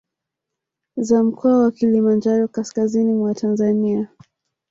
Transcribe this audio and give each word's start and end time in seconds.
Za 0.97 1.23
Mkoa 1.23 1.59
wa 1.63 1.71
Kilimanjaro 1.71 2.47
Kaskazini 2.47 3.13
mwa 3.13 3.33
Tanzania 3.35 4.07